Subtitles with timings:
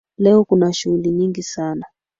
[0.17, 1.85] Leo kuna shughuli nyingi sana.